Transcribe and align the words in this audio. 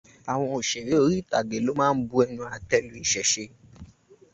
Àwọn 0.31 0.49
òṣèré 0.57 0.93
orítàgé 1.05 1.57
lọ́ 1.65 1.77
má 1.79 1.85
ń 1.95 1.99
bu 2.07 2.15
ẹnú 2.23 2.41
àtẹ́lu 2.55 2.93
ìṣẹṣe. 3.05 3.45